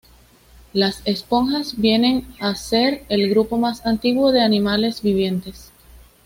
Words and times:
Las 0.73 1.03
esponjas 1.05 1.77
vienen 1.79 2.25
a 2.39 2.55
ser 2.55 3.05
el 3.09 3.29
grupo 3.29 3.59
más 3.59 3.85
antiguo 3.85 4.31
de 4.31 4.41
animales 4.41 5.03
vivientes. 5.03 5.71